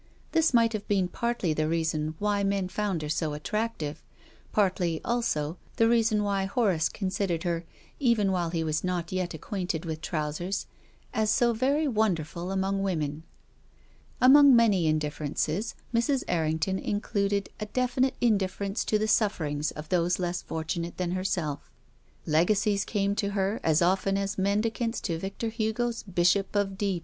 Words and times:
This 0.31 0.49
mi^ht 0.49 0.73
have 0.73 0.87
been 0.87 1.07
partly 1.07 1.53
the 1.53 1.67
reason 1.67 2.15
why 2.17 2.43
men 2.43 2.69
found 2.69 3.03
her 3.03 3.07
so 3.07 3.33
attractive, 3.33 4.01
partly, 4.51 4.99
also, 5.05 5.57
the 5.75 5.87
reason 5.87 6.23
why 6.23 6.45
Horace 6.45 6.89
considered 6.89 7.43
her, 7.43 7.65
even 7.99 8.31
while 8.31 8.49
he 8.49 8.63
was 8.63 8.83
not 8.83 9.11
yet 9.11 9.35
acquainted 9.35 9.85
with 9.85 10.01
trousers, 10.01 10.65
as 11.13 11.29
so 11.29 11.53
very 11.53 11.87
wonderful 11.87 12.49
among 12.51 12.81
women. 12.81 13.21
Among 14.19 14.55
many 14.55 14.87
indifferences, 14.87 15.75
Mrs. 15.93 16.23
Errington 16.27 16.79
in 16.79 16.99
cluded 16.99 17.49
a 17.59 17.67
definite 17.67 18.15
indifference 18.19 18.83
to 18.85 18.97
the 18.97 19.07
sufferings 19.07 19.69
of 19.69 19.89
those 19.89 20.17
less 20.17 20.41
fortunate 20.41 20.97
than 20.97 21.11
herself. 21.11 21.69
Legacies 22.25 22.85
came 22.85 23.13
to 23.17 23.33
her 23.37 23.59
as 23.63 23.83
often 23.83 24.17
as 24.17 24.35
mendicants 24.35 24.99
to 25.01 25.19
Victor 25.19 25.49
Hugo's 25.49 26.01
Bishop 26.01 26.55
of 26.55 26.75
D 26.75 26.99